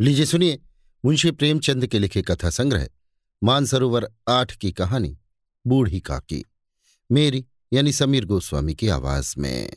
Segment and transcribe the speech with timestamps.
[0.00, 0.62] लीजिए सुनिए,
[1.04, 2.88] मुंशी प्रेमचंद के लिखे कथा संग्रह,
[3.42, 5.18] मानसरोवर आठ की कहानी,
[5.66, 6.44] बूढ़ी काकी,
[7.12, 9.70] मेरी यानी समीर गोस्वामी की आवाज़ में।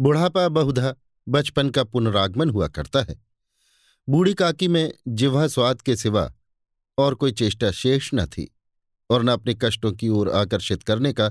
[0.00, 0.94] बुढ़ापा बहुधा
[1.28, 3.24] बचपन का पुनरागमन हुआ करता है।
[4.08, 6.34] बूढ़ी काकी में जिह्वा स्वाद के सिवा
[6.98, 8.56] और कोई चेष्टा शेष न थी
[9.10, 11.28] और न अपने कष्टों की ओर आकर्षित करने का,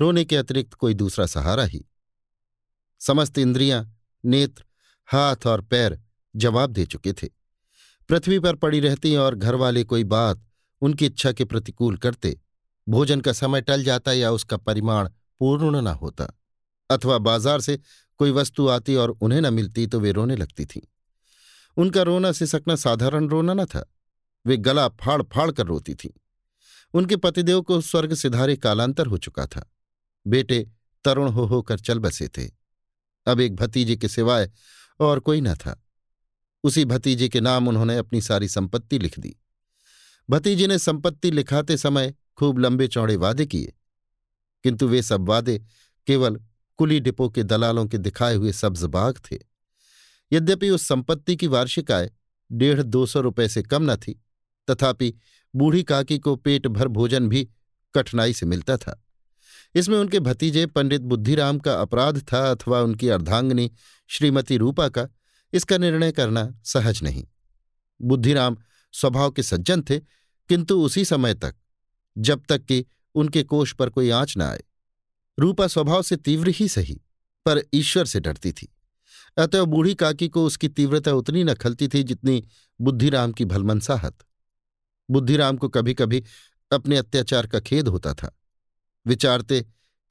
[0.00, 1.84] रोने के अतिरिक्त कोई दूसरा सहारा ही।
[2.98, 4.64] समस्त इंद्रियाँ, नेत्र
[5.08, 5.98] हाथ और पैर
[6.34, 7.28] जवाब दे चुके थे।
[8.08, 10.44] पृथ्वी पर पड़ी रहती और घर वाले कोई बात
[10.82, 12.38] उनकी इच्छा के प्रतिकूल करते,
[12.86, 15.08] भोजन का समय टल जाता या उसका परिमाण
[15.40, 16.26] पूर्ण न होता,
[16.90, 17.78] अथवा बाज़ार से
[18.20, 20.80] कोई वस्तु आती और उन्हें न मिलती तो वे रोने लगती थीं।
[21.76, 23.84] उनका रोना सिसकना साधारण रोना न था,
[24.44, 26.10] वे गला फाड़ फाड़ कर रोती थीं।
[26.94, 29.64] उनके पतिदेव को स्वर्ग सिधारे कालांतर हो चुका था।
[30.26, 30.66] बेटे
[31.04, 32.46] तरुण हो होकर चल बसे थे।
[33.26, 34.50] अब एक भतीजे के सिवाय
[35.06, 35.84] और कोई न था।
[36.64, 39.36] उसी भतीजे के नाम उन्होंने अपनी सारी संपत्ति लिख दी।
[40.30, 43.72] भतीजे ने संपत्ति लिखाते समय खूब लंबे चौड़े वादे किए।
[44.62, 45.58] किंतु वे सब वादे
[46.06, 46.40] केवल
[46.76, 49.38] कुली डिपो के दलालों के दिखाए हुए सब्ज बाग थे।
[50.32, 52.10] यद्यपि उस संपत्ति की वार्षिक आय
[52.52, 54.24] डेढ़ दो सौ रुपये से कम न थी,
[54.70, 55.14] तथापि
[55.54, 57.50] बूढ़ी काकी को पेट भर भोजन भी
[57.94, 59.01] कठिनाई से मिलता था।
[59.74, 63.70] इसमें उनके भतीजे पंडित बुद्धिराम का अपराध था अथवा उनकी अर्धांगनी
[64.08, 65.08] श्रीमती रूपा का,
[65.52, 67.24] इसका निर्णय करना सहज नहीं।
[68.02, 68.56] बुद्धिराम
[68.92, 69.98] स्वभाव के सज्जन थे,
[70.48, 71.54] किंतु उसी समय तक,
[72.18, 74.62] जब तक कि उनके कोष पर कोई आँच न आए।
[75.38, 77.00] रूपा स्वभाव से तीव्र ही सही,
[77.46, 78.76] पर ईश्वर से डरती थी।
[79.36, 82.44] अतः बूढ़ी काकी को उसकी तीव्रता उतनी न खलती थी जितनी
[82.80, 84.18] बुद्धिराम की भलमनसाहत
[85.10, 86.24] बुद्धिराम को कभी कभी
[86.72, 88.38] अपने अत्याचार का खेद होता था।
[89.06, 89.60] विचारते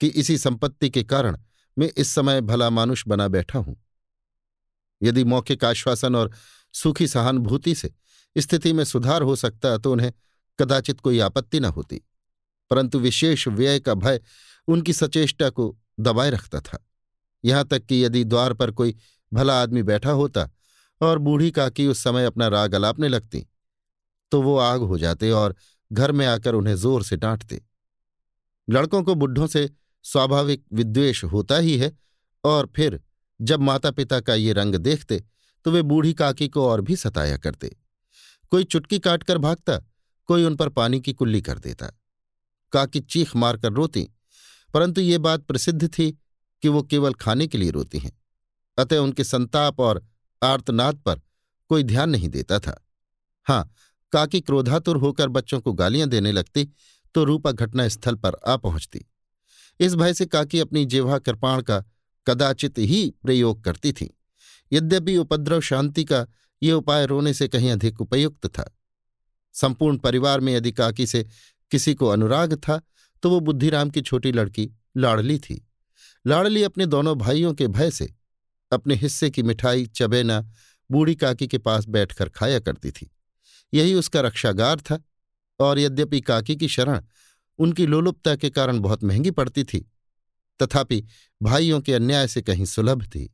[0.02, 1.38] कि इसी संपत्ति के कारण
[1.78, 3.76] मैं इस समय भला मानुष बना बैठा हूँ।
[5.02, 6.32] यदि मौखिक आश्वासन और
[6.74, 7.92] सुखी सहानुभूति से
[8.36, 10.12] स्थिति में सुधार हो सकता तो उन्हें
[10.60, 12.02] कदाचित कोई आपत्ति न होती,
[12.72, 14.20] परंतु विशेष व्यय का भय
[14.68, 16.78] उनकी सचेष्टा को दबाए रखता था।
[17.44, 18.96] यहाँ तक कि यदि द्वार पर कोई
[19.32, 20.50] भला आदमी बैठा होता
[21.02, 23.46] और बूढ़ी काकी उस समय अपना राग अलापने लगती
[24.32, 25.56] तो वो आग हो जाते और
[25.92, 27.62] घर में आकर उन्हें ज़ोर से डांटते।
[28.72, 29.70] लड़कों को बुढ़ों से
[30.06, 31.92] स्वाभाविक विद्वेष होता ही है
[32.44, 33.00] और फिर
[33.40, 35.24] जब माता पिता का ये रंग देखते
[35.66, 37.76] तो वे बूढ़ी काकी को और भी सताया करते।
[38.52, 39.78] कोई चुटकी काटकर भागता,
[40.30, 41.88] कोई उन पर पानी की कुल्ली कर देता।
[42.74, 44.08] काकी चीख मारकर रोती,
[44.74, 46.12] परंतु ये बात प्रसिद्ध थी
[46.64, 48.12] कि वो केवल खाने के लिए रोती हैं,
[48.78, 50.04] अतः उनके संताप और
[50.42, 51.22] आर्तनाद पर
[51.70, 52.82] कोई ध्यान नहीं देता था।
[53.48, 53.70] हाँ
[54.14, 56.68] काकी क्रोधातुर होकर बच्चों को गालियाँ देने लगती
[57.16, 59.06] तो रूपा घटना स्थल पर आ पहुँचती।
[59.80, 61.84] इस भय से काकी अपनी जेवा कृपाण का
[62.28, 64.10] कदाचित ही प्रयोग करती थी।
[64.72, 66.26] यद्यपि उपद्रव शांति का
[66.64, 68.70] ये उपाय रोने से कहीं अधिक उपयुक्त था।
[69.54, 71.26] संपूर्ण परिवार में यदि काकी से
[71.72, 72.82] किसी को अनुराग था
[73.24, 75.68] तो वो बुद्धिराम की छोटी लड़की लाड़ली थी।
[76.28, 78.14] लाड़ली अपने दोनों भाइयों के भय से
[78.72, 80.40] अपने हिस्से की मिठाई, चबेना,
[80.92, 83.10] बूढ़ी काकी के पास बैठकर खाया करती थी।
[83.74, 85.02] यही उसका रक्षागार था।
[85.62, 87.02] और यद्यपि काकी की शरण
[87.60, 89.80] उनकी लोलुपता के कारण बहुत महँगी पड़ती थी,
[90.60, 91.04] तथापि
[91.42, 93.30] भाइयों के अन्याय से कहीं सुलभ थी।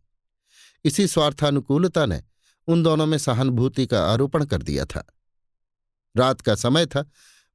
[0.85, 2.21] इसी स्वार्थानुकूलता ने
[2.67, 5.05] उन दोनों में सहानुभूति का आरोपण कर दिया था।
[6.15, 7.09] रात का समय था,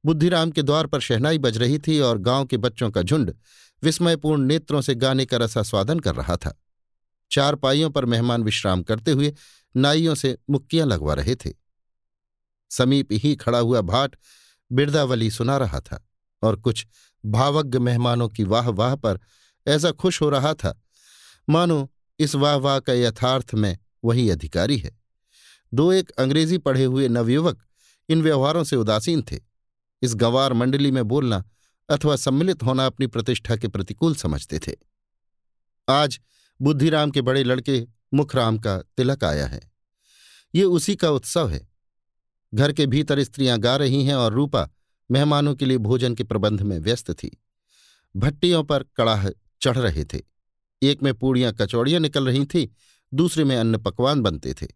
[0.05, 3.33] बुद्धिराम के द्वार पर शहनाई बज रही थी और गाँव के बच्चों का झुंड
[3.83, 6.59] विस्मयपूर्ण नेत्रों से गाने का रसास्वादन कर रहा था।
[7.31, 9.33] चार पाइयों पर मेहमान विश्राम करते हुए
[9.75, 11.53] नाइयों से मुक्कियाँ लगवा रहे थे।
[12.71, 14.15] समीप ही खड़ा हुआ भाट
[14.71, 16.07] बिरदावली सुना रहा था
[16.43, 16.87] और कुछ
[17.25, 19.19] भावज्ञ मेहमानों की वाह वाह पर
[19.67, 20.83] ऐसा खुश हो रहा था।
[21.49, 24.99] मानो, इस वाह वाह का यथार्थ में वही अधिकारी है।
[25.73, 27.63] दो एक अंग्रेज़ी पढ़े हुए नवयुवक
[28.09, 29.39] इन व्यवहारों से उदासीन थे।
[30.01, 31.43] इस गंवार मंडली में बोलना
[31.89, 34.71] अथवा सम्मिलित होना अपनी प्रतिष्ठा के प्रतिकूल समझते थे।
[35.89, 36.19] आज
[36.61, 39.71] बुद्धिराम के बड़े लड़के मुखराम का तिलक आया है।
[40.55, 41.72] ये उसी का उत्सव है।
[42.53, 44.69] घर के भीतर स्त्रियाँ गा रही हैं और रूपा
[45.11, 47.41] मेहमानों के लिए भोजन के प्रबंध में व्यस्त थी।
[48.15, 49.29] भट्टियों पर कड़ाह
[49.61, 50.21] चढ़ रहे थे।
[50.81, 52.67] एक में पूड़ियाँ कचौड़ियाँ निकल रही थीं,
[53.13, 54.67] दूसरे में अन्न पकवान बनते थे।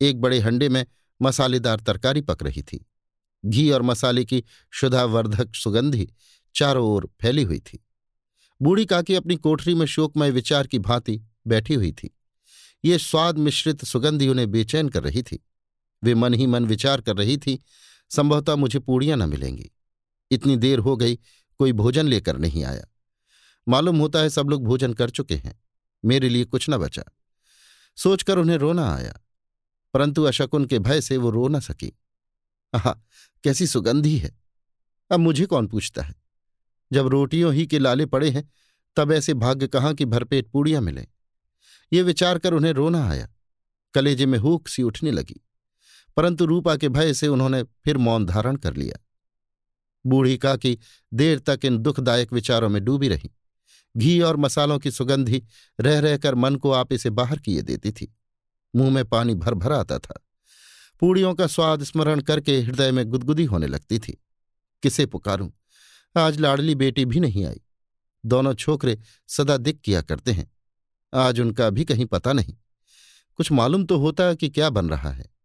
[0.00, 0.86] एक बड़े हंडे में
[1.22, 2.86] मसालेदार तरकारी पक रही थी।
[3.46, 6.08] घी और मसाले की शुद्धावर्धक सुगंधी
[6.54, 7.86] चारों ओर फैली हुई थी।
[8.62, 12.18] बूढ़ी काकी अपनी कोठरी में शोकमय विचार की भांति बैठी हुई थी।
[12.84, 15.44] ये स्वाद मिश्रित सुगंधी उन्हें बेचैन कर रही थी।
[16.02, 17.62] वे मन ही मन विचार कर रही थी,
[18.10, 19.70] संभवतः मुझे पूड़ियाँ न मिलेंगी।
[20.30, 21.18] इतनी देर हो गई,
[21.60, 22.86] कोई भोजन लेकर नहीं आया।
[23.68, 25.60] मालूम होता है सब लोग भोजन कर चुके हैं,
[26.04, 27.02] मेरे लिए कुछ न बचा।
[27.96, 29.20] सोचकर उन्हें रोना आया,
[29.94, 31.92] परंतु अशकुन के भय से वो रो न सकी।
[32.74, 32.92] आह,
[33.44, 34.36] कैसी सुगंधी है।
[35.10, 36.14] अब मुझे कौन पूछता है?
[36.92, 38.50] जब रोटियों ही के लाले पड़े हैं,
[38.96, 41.06] तब ऐसे भाग्य कहाँ की भरपेट पूड़ियाँ मिले?
[41.92, 43.28] ये विचार कर उन्हें रोना आया।
[43.94, 45.45] कलेजे में हुक सी उठने लगी।
[46.16, 49.06] परंतु रूपा के भय से उन्होंने फिर मौन धारण कर लिया।
[50.06, 50.78] बूढ़ी काकी
[51.14, 53.30] देर तक इन दुखदायक विचारों में डूबी रही।
[53.96, 55.44] घी और मसालों की सुगंधी
[55.80, 58.16] रह रहकर मन को आप इसे बाहर किए देती थी।
[58.76, 60.26] मुँह में पानी भर भर आता था।
[61.00, 64.24] पूड़ियों का स्वाद स्मरण करके हृदय में गुदगुदी होने लगती थी।
[64.82, 65.50] किसे पुकारूं?
[66.16, 67.60] आज लाडली बेटी भी नहीं आई।
[68.26, 68.98] दोनों छोकरे
[69.28, 70.52] सदा दिख किया करते हैं।
[71.14, 72.54] आज उनका भी कहीं पता नहीं।
[73.34, 75.35] कुछ मालूम तो होता कि क्या बन रहा है।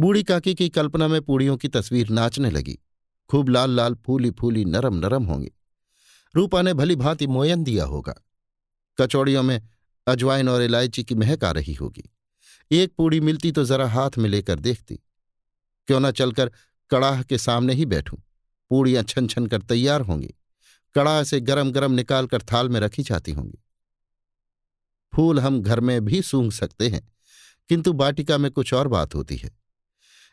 [0.00, 2.78] बूढ़ी काकी की कल्पना में पूड़ियों की तस्वीर नाचने लगी।
[3.30, 5.50] खूब लाल लाल फूली फूली नरम नरम होंगी।
[6.34, 8.14] रूपा ने भली भांति मोयन दिया होगा।
[9.00, 9.68] कचौड़ियों में
[10.06, 12.10] अजवाइन और इलायची की महक आ रही होगी।
[12.70, 14.94] एक पूड़ी मिलती तो जरा हाथ में लेकर देखती।
[15.86, 16.52] क्यों ना चलकर
[16.90, 18.18] कड़ाह के सामने ही बैठूं।
[18.70, 20.34] पूड़ियाँ छन छन कर तैयार होंगी।
[20.94, 23.58] कड़ाह से गरम गरम निकालकर थाल में रखी जाती होंगी।
[25.14, 27.12] फूल हम घर में भी सूंघ सकते हैं,
[27.68, 29.60] किंतु बाटिका में कुछ और बात होती है।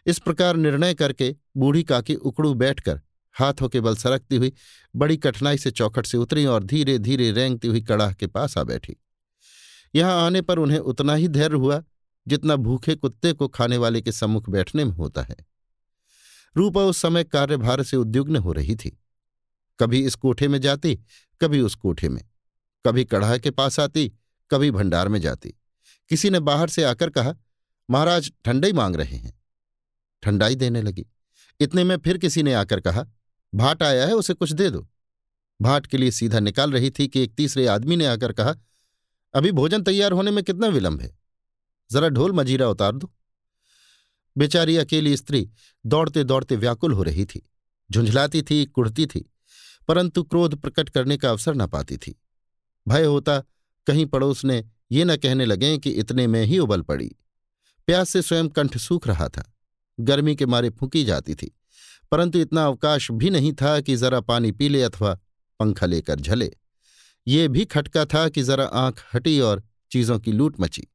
[0.08, 3.02] इस प्रकार निर्णय करके बूढ़ी काकी उकड़ू बैठकर
[3.40, 4.54] हाथों के बल सरकती हुई,
[4.96, 8.64] बड़ी कठिनाई से चौखट से उतरी और धीरे धीरे रेंगती हुई कड़ाह के पास आ
[8.64, 8.96] बैठी।
[9.96, 11.84] यहाँ आने पर उन्हें उतना ही धैर्य हुआ
[12.28, 15.36] जितना भूखे कुत्ते को खाने वाले के सम्मुख बैठने में होता है।
[16.58, 19.04] रूपा उस समय कार्यभार से उद्युग्न हो रही थी।
[19.80, 21.00] कभी इस कोठे में जाती,
[21.42, 22.24] कभी उस कोठे में।
[22.86, 24.14] कभी कढ़ाह के पास आती,
[24.52, 25.50] कभी भंडार में जाती।
[26.10, 27.36] किसी ने बाहर से आकर कहा,
[27.90, 29.37] महाराज, ठंडई मांग रहे हैं।
[30.24, 31.06] ठंडाई देने लगी।
[31.60, 33.06] इतने में फिर किसी ने आकर कहा,
[33.56, 34.88] भाट आया है, उसे कुछ दे दो।
[35.62, 38.56] भाट के लिए सीधा निकाल रही थी कि एक तीसरे आदमी ने आकर कहा,
[39.34, 41.18] अभी भोजन तैयार होने में कितना विलंब है?
[41.92, 43.12] जरा ढोल मजीरा उतार दो।
[44.38, 45.50] बेचारी अकेली स्त्री
[45.86, 47.50] दौड़ते दौड़ते व्याकुल हो रही थी।
[47.92, 49.32] झुंझलाती थी कुड़ती थी,
[49.88, 52.22] परंतु क्रोध प्रकट करने का अवसर न पाती थी।
[52.88, 53.40] भय होता,
[53.88, 57.16] कहीं पड़ोस ने ये न कहने लगे कि इतने में ही उबल पड़ी।
[57.88, 59.54] प्यास से स्वयं कंठ सूख रहा था।
[60.00, 61.60] गर्मी के मारे फूकी जाती थी।
[62.12, 65.20] परंतु इतना अवकाश भी नहीं था कि जरा पानी पी ले अथवा
[65.60, 66.54] पंखा लेकर झले।
[67.28, 70.88] ये भी खटका था कि जरा आँख हटी और चीज़ों की लूट मची।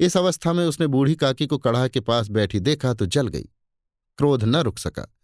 [0.00, 3.48] इस अवस्था में उसने बूढ़ी काकी को कड़ाह के पास बैठी देखा तो जल गई।
[4.18, 5.14] क्रोध न रुक सका।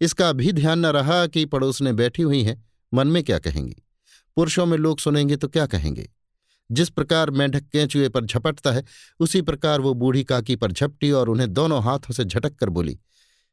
[0.00, 3.76] इसका भी ध्यान न रहा कि पड़ोस ने बैठी हुई हैं, मन में क्या कहेंगी?
[4.36, 6.10] पुरुषों में लोग सुनेंगे तो क्या कहेंगे?
[6.70, 8.84] जिस प्रकार मेंढक केंचुए पर झपटता है,
[9.20, 12.98] उसी प्रकार वो बूढ़ी काकी पर झपटी और उन्हें दोनों हाथों से झटक कर बोली,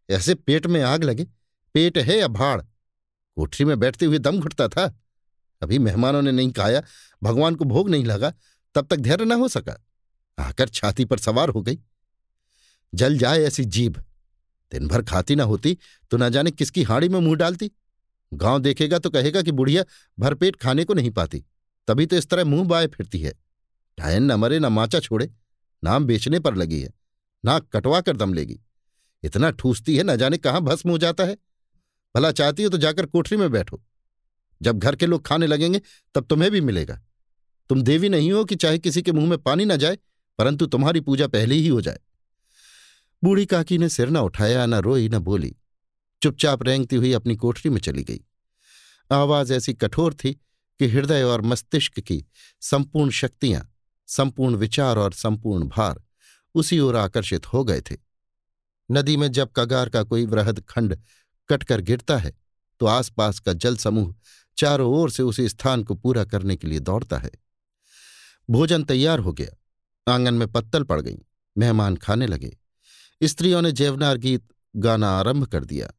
[0.09, 1.27] ऐसे पेट में आग लगे,
[1.75, 2.61] पेट है या भाड़?
[3.37, 4.85] कोठरी में बैठते हुए दम घुटता था।
[5.61, 6.81] अभी मेहमानों ने नहीं खाया,
[7.23, 8.33] भगवान को भोग नहीं लगा,
[8.75, 9.77] तब तक धैर्य न हो सका।
[10.37, 11.79] आकर छाती पर सवार हो गई।
[12.93, 14.03] जल जाए ऐसी जीभ।
[14.71, 15.77] दिन भर खाती ना होती
[16.11, 17.71] तो ना जाने किसकी हाड़ी में मुँह डालती।
[18.31, 19.83] गाँव देखेगा तो कहेगा कि बुढ़िया
[20.19, 21.43] भरपेट खाने को नहीं पाती।
[21.87, 23.33] तभी तो इस तरह मुँह बाए फिरती है।
[23.99, 25.31] डायन न मरे, न माचा छोड़े,
[25.83, 27.01] नाम बेचने पर लगी है
[27.45, 28.59] नाक कटवा कर दम लेगी।
[29.23, 31.37] इतना ठूसती है, न जाने कहाँ भस्म हो जाता है।
[32.15, 33.83] भला चाहती हो तो जाकर कोठरी में बैठो।
[34.61, 35.81] जब घर के लोग खाने लगेंगे,
[36.15, 37.01] तब तुम्हें भी मिलेगा।
[37.69, 39.97] तुम देवी नहीं हो कि चाहे किसी के मुँह में पानी न जाए,
[40.37, 41.99] परंतु तुम्हारी पूजा पहले ही हो जाए।
[43.23, 45.55] बूढ़ी काकी ने सिर न उठाया, न रोई, न बोली।
[46.23, 48.21] चुपचाप रेंगती हुई अपनी कोठरी में चली गई।
[49.11, 50.41] आवाज़ ऐसी कठोर थी
[50.81, 52.25] कि हृदय और मस्तिष्क की
[52.61, 53.75] संपूर्ण शक्तियाँ,
[54.07, 56.03] संपूर्ण विचार और संपूर्ण भार
[56.55, 57.97] उसी ओर आकर्षित हो गए थे।
[58.91, 60.99] नदी में जब कगार का कोई वृहद खंड
[61.49, 62.33] कटकर गिरता है
[62.79, 64.15] तो आसपास का जल समूह
[64.57, 67.31] चारों ओर से उसी स्थान को पूरा करने के लिए दौड़ता है।
[68.49, 71.17] भोजन तैयार हो गया। आँगन में पत्तल पड़ गई।
[71.57, 72.57] मेहमान खाने लगे।
[73.23, 75.91] स्त्रियों ने जेवनार गीत गाना आरंभ कर दिया।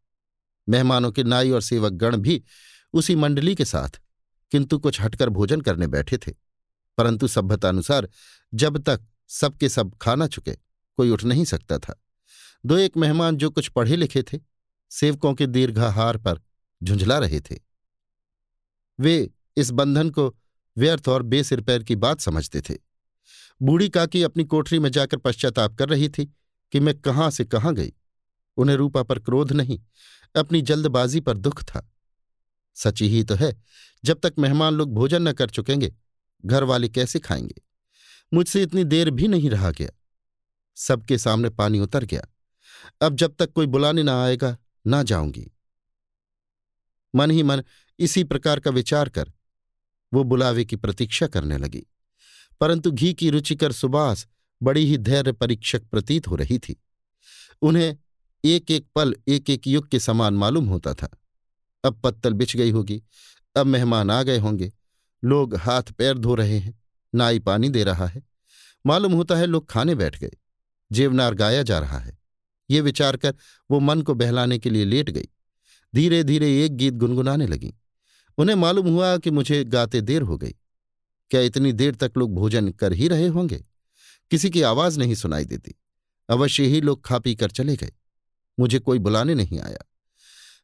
[0.68, 2.42] मेहमानों के नाई और सेवक गण भी
[2.92, 4.01] उसी मंडली के साथ
[4.52, 6.32] किंतु कुछ हटकर भोजन करने बैठे थे।
[6.98, 8.08] परंतु सभ्यतानुसार
[8.54, 10.52] जब तक सबके सब खाना चुके,
[10.96, 12.02] कोई उठ नहीं सकता था।
[12.66, 14.38] दो एक मेहमान जो कुछ पढ़े लिखे थे,
[14.90, 16.40] सेवकों के दीर्घाहार पर
[16.82, 17.58] झुंझला रहे थे।
[19.00, 20.36] वे इस बंधन को
[20.76, 22.74] व्यर्थ और बेसिर पैर की बात समझते थे।
[23.62, 26.34] बूढ़ी काकी अपनी कोठरी में जाकर पश्चाताप कर रही थी
[26.72, 27.92] कि मैं कहाँ से कहाँ गई।
[28.56, 29.80] उन्हें रूपा पर क्रोध नहीं,
[30.36, 31.91] अपनी जल्दबाजी पर दुख था।
[32.74, 33.62] सची ही तो है,
[34.04, 35.94] जब तक मेहमान लोग भोजन न कर चुकेंगे
[36.46, 37.62] घर वाले कैसे खाएँगे?
[38.34, 39.90] मुझसे इतनी देर भी नहीं रहा गया।
[40.76, 42.22] सबके सामने पानी उतर गया।
[43.02, 45.50] अब जब तक कोई बुलाने ना आएगा, ना जाऊँगी।
[47.14, 47.62] मन ही मन
[47.98, 49.32] इसी प्रकार का विचार कर,
[50.14, 51.86] वो बुलावे की प्रतीक्षा करने लगी।
[52.60, 54.26] परंतु घी की रुचिकर सुबास
[54.62, 56.82] बड़ी ही धैर्य परीक्षक प्रतीत हो रही थी।
[57.62, 57.96] उन्हें
[58.44, 61.21] एक एक पल एक एक युग के समान मालूम होता था।
[61.84, 63.02] अब पत्तल बिछ गई होगी।
[63.56, 64.72] अब मेहमान आ गए होंगे।
[65.24, 66.82] लोग हाथ पैर धो रहे हैं,
[67.14, 68.22] नाई पानी दे रहा है।
[68.86, 70.30] मालूम होता है लोग खाने बैठ गए।
[70.92, 72.18] जेवनार गाया जा रहा है।
[72.70, 73.34] ये विचार कर
[73.70, 75.28] वो मन को बहलाने के लिए लेट गई।
[75.94, 77.74] धीरे धीरे एक गीत गुनगुनाने लगी।
[78.38, 80.54] उन्हें मालूम हुआ कि मुझे गाते देर हो गई।
[81.30, 83.64] क्या इतनी देर तक लोग भोजन कर ही रहे होंगे?
[84.30, 85.74] किसी की आवाज़ नहीं सुनाई देती।
[86.28, 87.92] अवश्य ही लोग खा पी कर चले गए।
[88.60, 89.78] मुझे कोई बुलाने नहीं आया।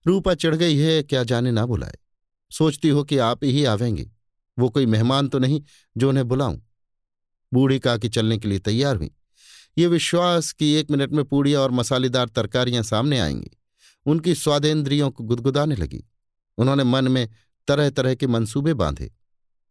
[0.07, 1.99] रूपा चढ़ गई है, क्या जाने ना बुलाए।
[2.50, 4.11] सोचती हो कि आप ही आवेंगे।
[4.59, 5.62] वो कोई मेहमान तो नहीं,
[5.97, 6.61] जो उन्हें बुलाऊं।
[7.52, 9.11] बूढ़ी काकी चलने के लिए तैयार हुई।
[9.78, 13.50] ये विश्वास कि एक मिनट में पूड़ियाँ और मसालेदार तरकारियाँ सामने आएँगी।
[14.07, 16.05] उनकी स्वादेंद्रियों को गुदगुदाने लगी।
[16.59, 17.28] उन्होंने मन में
[17.69, 19.12] तरह तरह के मंसूबे बांधे।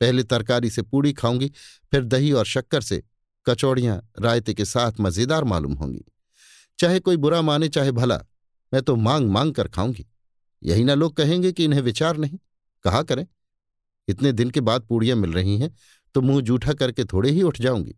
[0.01, 1.51] पहले तरकारी से पूड़ी खाऊँगी,
[1.91, 3.03] फिर दही और शक्कर से
[3.46, 6.05] कचौड़ियाँ रायते के साथ मज़ेदार मालूम होंगी।
[6.79, 8.19] चाहे कोई बुरा माने, चाहे भला,
[8.74, 10.05] मैं तो मांग मांग कर खाऊँगी।
[10.63, 12.39] यही ना लोग कहेंगे कि इन्हें विचार नहीं।
[12.83, 13.25] कहा करें?
[14.07, 15.75] इतने दिन के बाद पूड़ियाँ मिल रही हैं
[16.15, 17.95] तो मुँह जूठा करके थोड़े ही उठ जाऊँगी।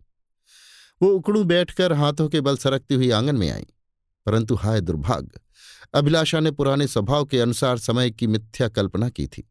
[1.01, 3.65] वो उकड़ू बैठकर हाथों के बल सरकती हुई आँगन में आई।
[4.25, 5.39] परंतु हाय दुर्भाग्य,
[5.93, 9.49] अभिलाषा ने पुराने स्वभाव के अनुसार समय की मिथ्या कल्पना की थी।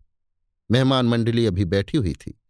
[0.71, 2.41] मेहमान मंडली अभी बैठी हुई थी।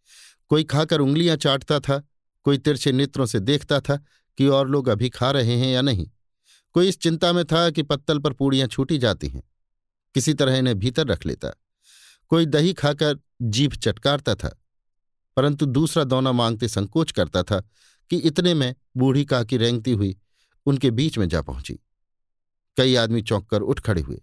[0.48, 2.02] कोई खाकर उंगलियाँ चाटता था,
[2.44, 3.96] कोई तिरछे नेत्रों से देखता था
[4.38, 6.10] कि और लोग अभी खा रहे हैं या नहीं।
[6.72, 9.42] कोई इस चिंता में था कि पत्तल पर पूड़ियाँ छूटी जाती हैं।
[10.14, 11.50] किसी तरह इन्हें भीतर रख लेता।
[12.28, 14.58] कोई दही खाकर जीभ चटकारता था,
[15.36, 17.60] परंतु दूसरा दौना मांगते संकोच करता था
[18.10, 20.20] कि इतने में बूढ़ी काकी रेंगती हुई
[20.66, 21.78] उनके बीच में जा पहुँची।
[22.76, 24.22] कई आदमी चौंक कर उठ खड़े हुए।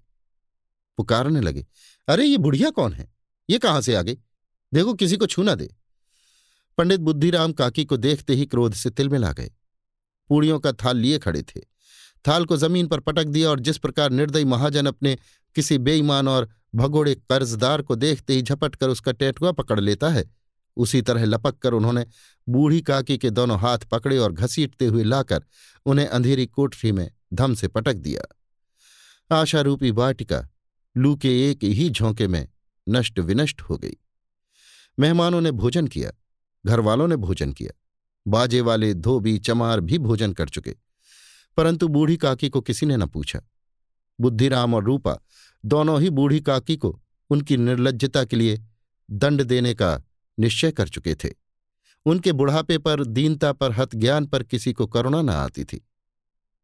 [0.97, 1.67] पुकारने लगे,
[2.07, 3.13] अरे, ये बुढ़िया कौन है?
[3.49, 4.17] ये कहाँ से आ गई?
[4.73, 5.75] देखो, किसी को छूना दे।
[6.77, 9.51] पंडित बुद्धिराम काकी को देखते ही क्रोध से तिलमिला गए।
[10.29, 11.74] पूड़ियों का थाल लिए खड़े थे।
[12.27, 15.17] थाल को ज़मीन पर पटक दिया और जिस प्रकार निर्दयी महाजन अपने
[15.55, 20.23] किसी बेईमान और भगोड़े कर्जदार को देखते ही झपट कर उसका टेटुआ पकड़ लेता है,
[20.77, 22.05] उसी तरह लपक कर उन्होंने
[22.47, 25.43] बूढ़ी काकी के दोनों हाथ पकड़े और घसीटते हुए लाकर
[25.85, 30.47] उन्हें अंधेरी कोठरी में धम से पटक दिया। आशारूपी वाटिका
[30.95, 32.47] लू के एक ही झोंके में
[32.87, 33.95] नष्ट विनष्ट हो गई।
[34.97, 36.11] मेहमानों ने भोजन किया,
[36.65, 37.71] घरवालों ने भोजन किया,
[38.25, 40.75] बाजे वाले धोबी चमार भी भोजन कर चुके।
[41.57, 43.41] परंतु बूढ़ी काकी को किसी ने न पूछा।
[44.19, 45.19] बुद्धिराम और रूपा
[45.65, 48.65] दोनों ही बूढ़ी काकी को उनकी निर्लजता के लिए
[49.11, 50.01] दंड देने का
[50.39, 51.29] निश्चय कर चुके थे।
[52.05, 55.87] उनके बुढ़ापे पर दीनता पर हत ज्ञान पर किसी को करुणा न आती थी।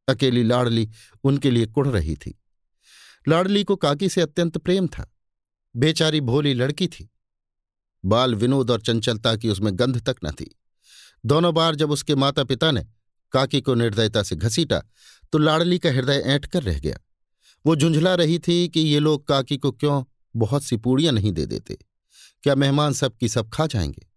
[0.08, 0.90] अकेली लाडली
[1.24, 2.42] उनके लिए कुढ़ रही थी।
[3.28, 5.16] लाडली को काकी से अत्यंत प्रेम था।
[5.76, 7.10] बेचारी भोली लड़की थी।
[8.06, 10.60] बाल विनोद और चंचलता की उसमें गंध तक न थी।
[11.26, 12.86] दोनों बार जब उसके माता पिता ने
[13.32, 14.84] काकी को निर्दयता से घसीटा
[15.32, 16.98] तो लाडली का हृदय ऐंठ कर रह गया।
[17.66, 20.04] वो झुंझला रही थी कि ये लोग काकी को क्यों
[20.36, 21.78] बहुत सी पूड़ियाँ नहीं दे देते?
[22.44, 24.08] क्या मेहमान सब की सब खा जाएँगे?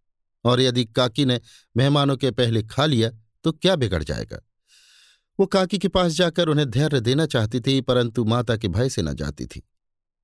[0.44, 1.40] और यदि काकी ने
[1.76, 3.10] मेहमानों के पहले खा लिया
[3.44, 4.40] तो क्या बिगड़ जाएगा?
[5.40, 9.02] वो काकी के पास जाकर उन्हें धैर्य देना चाहती थी, परंतु माता के भय से
[9.02, 9.62] न जाती थी।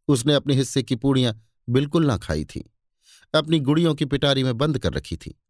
[0.08, 2.72] उसने अपने हिस्से की पूड़ियाँ बिल्कुल ना खाई थी।
[3.34, 5.40] अपनी गुड़ियों की पिटारी में बंद कर रखी थी।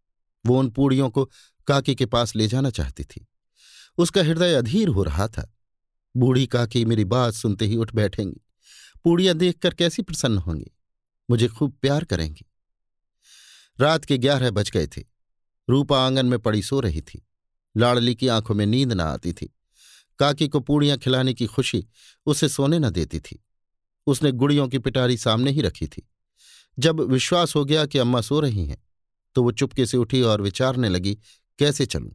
[0.46, 1.30] वो उन पूड़ियों को
[1.70, 3.28] काकी के पास ले जाना चाहती थी।
[3.98, 5.54] उसका हृदय अधीर हो रहा था।
[6.16, 8.40] बूढ़ी काकी मेरी बात सुनते ही उठ बैठेंगी।
[9.04, 10.70] पूड़ियाँ देखकर कैसी प्रसन्न होंगी?
[11.30, 12.46] मुझे खूब प्यार करेंगी।
[13.80, 15.04] रात के ग्यारह बज गए थे।
[15.70, 17.26] रूपा आँगन में पड़ी सो रही थी।
[17.76, 19.54] लाड़ली की आँखों में नींद न आती थी।
[20.18, 21.86] काकी को पूड़ियाँ खिलाने की खुशी
[22.26, 23.44] उसे सोने न देती थी।
[24.06, 26.10] उसने गुड़ियों की पिटारी सामने ही रखी थी।
[26.78, 28.90] जब विश्वास हो गया कि अम्मा सो रही हैं
[29.34, 31.18] तो वो चुपके से उठी और विचारने लगी
[31.60, 32.12] कैसे चलूँ?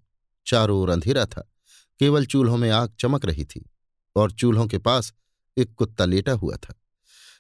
[0.48, 1.52] चारों ओर अंधेरा था।
[2.00, 3.70] केवल चूल्हों में आग चमक रही थी
[4.16, 5.14] और चूल्हों के पास
[5.58, 6.82] एक कुत्ता लेटा हुआ था।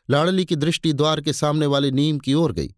[0.10, 2.76] लाड़ली की दृष्टि द्वार के सामने वाले नीम की ओर गई।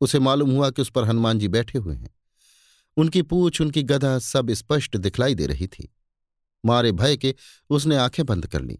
[0.00, 2.10] उसे मालूम हुआ कि उस पर हनुमान जी बैठे हुए हैं।
[2.96, 5.94] उनकी पूछ, उनकी गधा सब स्पष्ट दिखलाई दे रही थी।
[6.66, 7.34] मारे भय के
[7.70, 8.78] उसने आँखें बंद कर ली।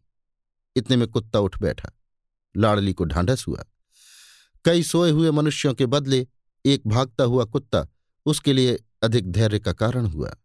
[0.77, 1.91] इतने में कुत्ता उठ बैठा।
[2.57, 3.65] लाड़ली को ढांढस हुआ।
[4.65, 6.27] कई सोए हुए मनुष्यों के बदले
[6.67, 7.89] एक भागता हुआ कुत्ता
[8.31, 10.37] उसके लिए अधिक धैर्य का कारण हुआ।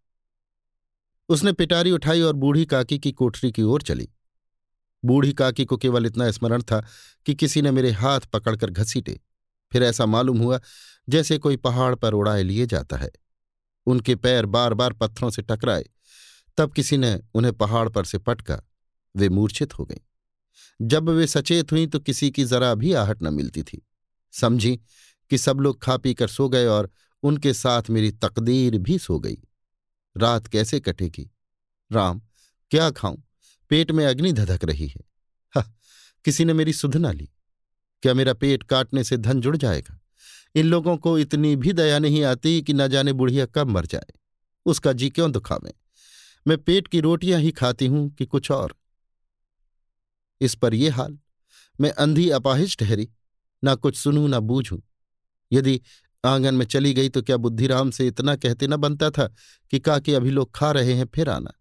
[1.30, 4.10] उसने पिटारी उठाई और बूढ़ी काकी की कोठरी की ओर चली।
[5.06, 6.88] बूढ़ी काकी को केवल इतना स्मरण था
[7.26, 9.22] कि किसी ने मेरे हाथ पकड़कर घसीटे।
[9.72, 10.60] फिर ऐसा मालूम हुआ
[11.10, 13.12] जैसे कोई पहाड़ पर उड़ाए लिए जाता है।
[13.86, 15.86] उनके पैर बार बार पत्थरों से टकराए।
[16.58, 18.62] तब किसी ने उन्हें पहाड़ पर से पटका।
[19.16, 20.02] वे मूर्छित हो गईं।
[20.82, 23.88] जब वे सचेत हुई तो किसी की जरा भी आहट न मिलती थी।
[24.32, 24.80] समझी
[25.30, 26.92] कि सब लोग खा पी कर सो गए और
[27.26, 29.38] उनके साथ मेरी तकदीर भी सो गई।
[30.18, 31.32] रात कैसे कटेगी?
[31.92, 32.22] राम,
[32.70, 33.18] क्या खाऊं?
[33.70, 35.02] पेट में अग्नि धधक रही है।
[35.56, 35.74] हा,
[36.26, 37.30] किसी ने मेरी सुध ना ली।
[38.02, 40.00] क्या मेरा पेट काटने से धन जुड़ जाएगा?
[40.56, 44.14] इन लोगों को इतनी भी दया नहीं आती कि न जाने बुढ़िया कब मर जाए।
[44.66, 45.74] उसका जी क्यों दुखावे?
[46.48, 48.76] मैं पेट की रोटियाँ ही खाती हूँ कि कुछ और?
[50.42, 51.20] इस पर यह हाल।
[51.82, 53.10] मैं अंधी अपाहिज ठहरी।
[53.64, 54.80] ना कुछ सुनूं, ना बूझूं।
[55.52, 55.82] यदि
[56.26, 59.34] आँगन में चली गई तो क्या बुद्धिराम से इतना कहते न बनता था
[59.72, 61.52] कि काके अभी लोग खा रहे हैं, फिर आना।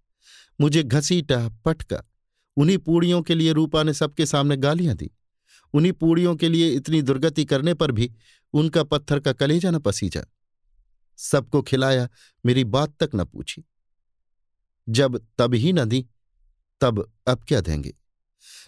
[0.60, 2.02] मुझे घसीटा, पटका।
[2.56, 5.10] उन्हीं पूड़ियों के लिए रूपा ने सबके सामने गालियाँ दी।
[5.74, 8.12] उन्हीं पूड़ियों के लिए इतनी दुर्गति करने पर भी
[8.52, 10.24] उनका पत्थर का कलेजा न पसीजा।
[11.16, 12.08] सबको खिलाया,
[12.46, 13.64] मेरी बात तक न पूछी।
[14.88, 16.06] जब तब ही न दी,
[16.80, 17.94] तब अब क्या देंगे?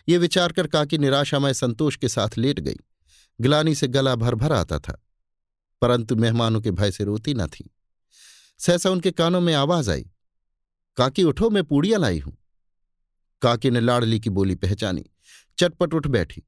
[0.09, 2.77] ये विचार कर काकी निराशामय संतोष के साथ लेट गई।
[3.41, 5.06] ग्लानी से गला भर भर आता था।
[5.81, 7.71] परंतु मेहमानों के भय से रोती न थी।
[8.61, 10.11] सहसा उनके कानों में आवाज़ आई,
[10.97, 12.37] काकी उठो, मैं पूड़ियाँ लाई हूँ।
[13.43, 15.05] काकी ने लाड़ली की बोली पहचानी,
[15.59, 16.43] चटपट उठ बैठी।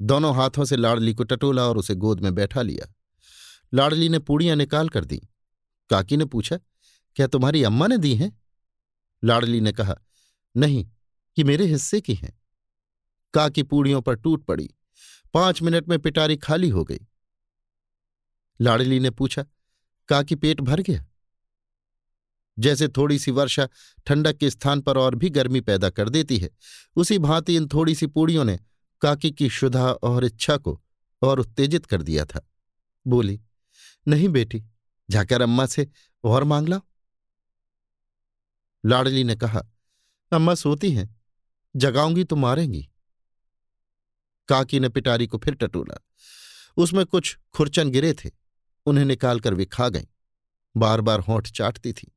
[0.00, 2.92] दोनों हाथों से लाड़ली को टटोला और उसे गोद में बैठा लिया।
[3.74, 5.20] लाड़ली ने पूड़ियाँ निकाल कर दी।
[5.90, 6.58] काकी ने पूछा,
[7.16, 8.40] क्या तुम्हारी अम्मा ने दी हैं?
[9.24, 9.94] लाड़ली ने कहा,
[10.56, 10.86] नहीं
[11.36, 12.38] कि मेरे हिस्से की हैं।
[13.34, 14.70] काकी पूड़ियों पर टूट पड़ी।
[15.34, 17.00] पाँच मिनट में पिटारी खाली हो गई।
[18.60, 19.44] लाड़ली ने पूछा
[20.08, 21.06] काकी पेट भर गया?
[22.58, 23.68] जैसे थोड़ी सी वर्षा
[24.06, 26.50] ठंडक के स्थान पर और भी गर्मी पैदा कर देती है,
[26.96, 28.58] उसी भांति इन थोड़ी सी पूड़ियों ने
[29.00, 30.82] काकी की शुदा और इच्छा को
[31.22, 32.50] और उत्तेजित कर दिया था।
[33.06, 33.40] बोली,
[34.08, 34.64] नहीं बेटी,
[35.10, 35.88] जाकर अम्मा से
[36.24, 36.80] और मांग लाओ।
[38.86, 39.62] लाडली ने कहा,
[40.32, 41.20] अम्मा सोती हैं,
[41.76, 42.90] जगाऊँगी तो मारेंगी।
[44.48, 46.00] काकी ने पिटारी को फिर टटोला।
[46.76, 48.30] उसमें कुछ खुरचन गिरे थे।
[48.86, 50.04] उन्हें निकालकर वे खा गईं।
[50.76, 52.12] बार बार होंठ चाटती थी।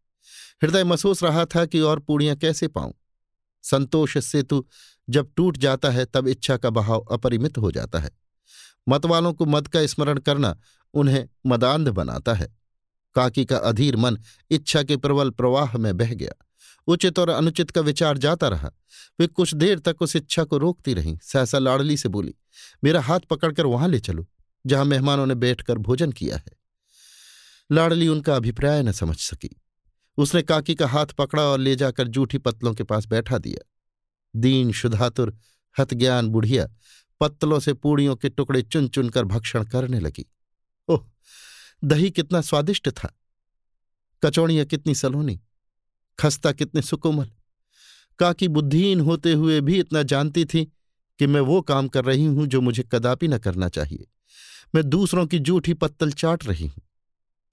[0.63, 2.93] हृदय महसूस रहा था कि और पूड़ियाँ कैसे पाऊँ।
[3.63, 4.65] संतोष सेतु
[5.09, 8.11] जब टूट जाता है, तब इच्छा का बहाव अपरिमित हो जाता है।
[8.89, 10.59] मतवालों को मद का स्मरण करना
[10.93, 12.47] उन्हें मदांध बनाता है।
[13.15, 14.17] काकी का अधीर मन
[14.51, 16.45] इच्छा के प्रबल प्रवाह में बह गया।
[16.87, 18.71] उचित और अनुचित का विचार जाता रहा।
[19.19, 22.35] वे कुछ देर तक उस इच्छा को रोकती रहीं। सहसा लाड़ली से बोली,
[22.83, 24.25] मेरा हाथ पकड़कर वहाँ ले चलो।
[24.65, 26.51] जहाँ मेहमानों ने बैठकर भोजन किया है।
[27.71, 29.61] लाड़ली उनका अभिप्राय न समझ सकी।
[30.17, 33.69] उसने काकी का हाथ पकड़ा और ले जाकर जूठी पत्तलों के पास बैठा दिया।
[34.35, 35.37] दीन शुधातुर
[35.79, 36.67] हतज्ञान बुढ़िया
[37.19, 40.25] पत्तलों से पूड़ियों के टुकड़े चुन चुनकर भक्षण करने लगी।
[40.87, 41.05] ओह,
[41.83, 43.19] दही कितना स्वादिष्ट था।
[44.23, 45.41] कचौड़ियाँ कितनी सलोनी,
[46.19, 47.31] खस्ता कितने सुकोमल।
[48.19, 50.71] काकी बुद्धिहीन होते हुए भी इतना जानती थी
[51.19, 54.07] कि मैं वो काम कर रही हूँ जो मुझे कदापि न करना चाहिए।
[54.75, 56.81] मैं दूसरों की जूठी पत्तल चाट रही हूँ,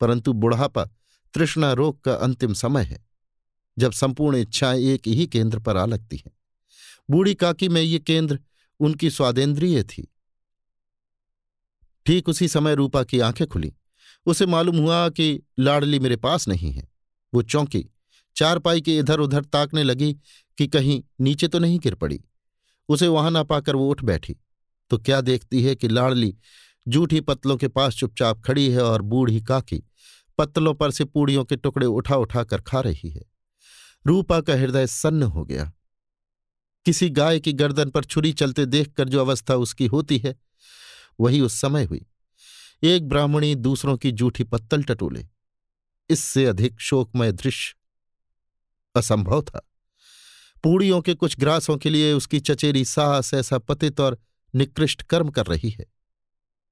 [0.00, 0.84] परंतु बुढ़ापा
[1.34, 3.04] तृष्णा रोग का अंतिम समय है,
[3.76, 6.32] जब संपूर्ण इच्छाएँ एक ही केंद्र पर आ लगती हैं।
[7.08, 8.38] बूढ़ी काकी में ये केंद्र
[8.80, 10.06] उनकी स्वादेंद्रिय थी।
[12.06, 13.72] ठीक उसी समय रूपा की आँखें खुली।
[14.26, 16.88] उसे मालूम हुआ कि लाडली मेरे पास नहीं है।
[17.32, 17.84] वो चौंकी,
[18.36, 20.12] चारपाई के इधर उधर ताकने लगी
[20.58, 22.20] कि कहीं नीचे तो नहीं गिर पड़ी।
[22.90, 24.36] उसे वहाँ ना पाकर वो उठ बैठी।
[24.90, 26.36] तो क्या देखती है कि लाडली
[26.88, 29.82] जूठी पत्तलों के पास चुपचाप खड़ी है और बूढ़ी काकी
[30.38, 33.22] पत्तलों पर से पूड़ियों के टुकड़े उठा उठा कर खा रही है।
[34.06, 35.72] रूपा का हृदय सन्न हो गया।
[36.84, 40.36] किसी गाय की गर्दन पर छुरी चलते देखकर जो अवस्था उसकी होती है,
[41.20, 42.06] वही उस समय हुई।
[42.82, 45.26] एक ब्राह्मणी दूसरों की जूठी पत्तल टटोले।
[46.10, 47.76] इससे अधिक शोकमय दृश्य
[48.96, 49.69] असंभव था।
[50.62, 54.18] पूड़ियों के कुछ ग्रासों के लिए उसकी चचेरी सास ऐसा पतित और
[54.54, 55.86] निकृष्ट कर्म कर रही है।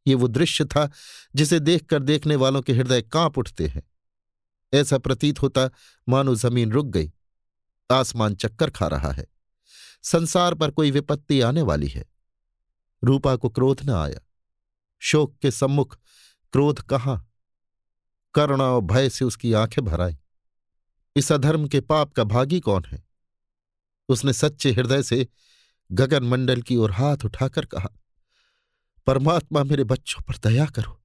[0.06, 0.90] ये वो दृश्य था
[1.34, 3.82] जिसे देखकर देखने वालों के हृदय काँप उठते हैं।
[4.74, 5.70] ऐसा प्रतीत होता
[6.08, 7.12] मानो ज़मीन रुक गई।
[7.90, 9.26] आसमान चक्कर खा रहा है।
[10.02, 12.06] संसार पर कोई विपत्ति आने वाली है।
[13.04, 14.20] रूपा को क्रोध न आया।
[14.98, 15.98] शोक के सम्मुख
[16.52, 17.32] क्रोध कहाँ?
[18.34, 20.18] करुणा और भय से उसकी आँखें भर आई।
[21.16, 23.07] इस अधर्म के पाप का भागी कौन है?
[24.08, 25.26] उसने सच्चे हृदय से
[25.90, 27.88] गगन मंडल की ओर हाथ उठाकर कहा,
[29.06, 31.00] परमात्मा मेरे बच्चों पर दया करो।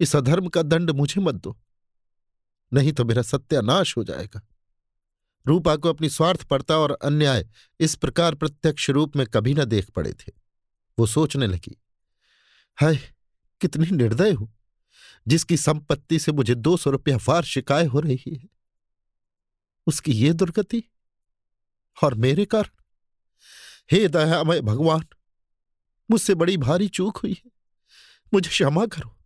[0.00, 1.56] इस अधर्म का दंड मुझे मत दो,
[2.72, 4.40] नहीं तो मेरा सत्यानाश हो जाएगा।
[5.46, 7.46] रूपा को अपनी स्वार्थपरता और अन्याय
[7.80, 10.32] इस प्रकार प्रत्यक्ष रूप में कभी न देख पड़े थे।
[10.98, 11.76] वो सोचने लगी,
[12.78, 12.96] हाय,
[13.60, 14.52] कितनी निर्दय हूँ,
[15.26, 18.48] जिसकी संपत्ति से मुझे दो सौ रुपया वार शिकाय हो रही है।
[19.86, 20.82] उसकी ये दुर्गति
[22.02, 22.82] और मेरे कारण।
[23.92, 25.06] हे दयामय भगवान,
[26.10, 27.50] मुझसे बड़ी भारी चूक हुई है।
[28.34, 29.16] मुझे क्षमा करो।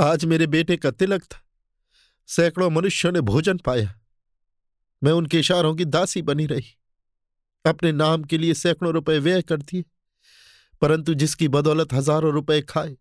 [0.00, 1.42] आज मेरे बेटे का तिलक था।
[2.26, 4.00] सैकड़ों मनुष्यों ने भोजन पाया।
[5.04, 6.76] मैं उनके इशारों की दासी बनी रही।
[7.66, 9.84] अपने नाम के लिए सैकड़ों रुपए व्यय कर दिए।
[10.80, 12.96] परंतु जिसकी बदौलत हज़ारों रुपए खाए,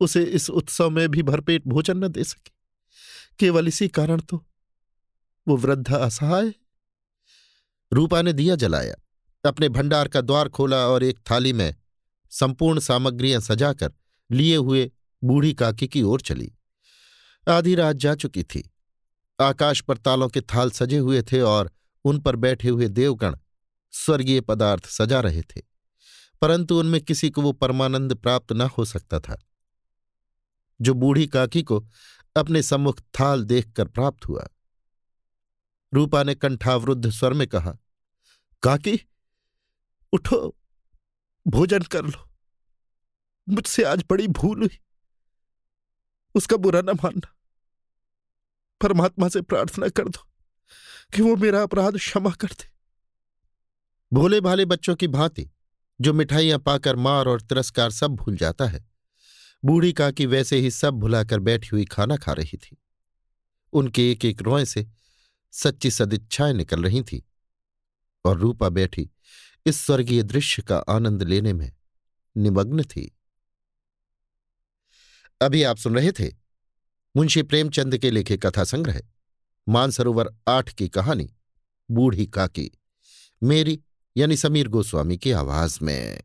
[0.00, 2.52] उसे इस उत्सव में भी भरपेट भोजन न दे सके।
[3.38, 4.46] केवल इसी कारण तो
[5.48, 6.54] वो वृद्धा असहाय
[7.92, 8.94] रूपा ने दिया जलाया।
[9.44, 11.74] अपने भंडार का द्वार खोला और एक थाली में
[12.32, 13.92] संपूर्ण सामग्रियाँ सजाकर
[14.30, 14.90] लिए हुए
[15.22, 16.52] बूढ़ी काकी की ओर चली।
[17.46, 18.70] आधी रात जा चुकी थी।
[19.38, 21.70] आकाश पर तालों के थाल सजे हुए थे और
[22.04, 23.36] उन पर बैठे हुए देवगण
[23.94, 25.60] स्वर्गीय पदार्थ सजा रहे थे,
[26.42, 29.38] परंतु उनमें किसी को वो परमानंद प्राप्त न हो सकता था।
[30.80, 31.84] जो बूढ़ी काकी को
[32.36, 34.46] अपने सम्मुख थाल देखकर प्राप्त हुआ।
[35.94, 37.76] रूपा ने कंठावरुद्ध स्वर में कहा,
[38.62, 39.00] काकी,
[40.12, 40.56] उठो,
[41.46, 42.30] भोजन कर लो।
[43.48, 44.80] मुझसे आज बड़ी भूल हुई।
[46.34, 47.36] उसका बुरा न मानना।
[48.80, 50.28] परमात्मा से प्रार्थना कर दो
[51.14, 52.70] कि वो मेरा अपराध क्षमा कर दे।
[54.12, 55.50] भोले भाले बच्चों की भांति,
[56.00, 58.88] जो मिठाइयाँ पाकर मार और तिरस्कार सब भूल जाता है,
[59.64, 62.82] बूढ़ी काकी वैसे ही सब भुलाकर बैठी हुई खाना खा रही थी।
[63.72, 64.88] उनके एक एक रोए से
[65.58, 67.28] सच्ची सदिच्छाएँ निकल रही थी।
[68.24, 69.10] और रूपा बैठी
[69.66, 71.76] इस स्वर्गीय दृश्य का आनंद लेने में
[72.36, 73.18] निमग्न थी।
[75.40, 76.32] अभी आप सुन रहे थे
[77.16, 79.00] मुंशी प्रेमचंद के लिखे कथा संग्रह,
[79.68, 81.34] मानसरोवर आठ की कहानी,
[81.90, 82.70] बूढ़ी काकी,
[83.42, 83.82] मेरी
[84.16, 86.22] यानी समीर गोस्वामी की आवाज़ में।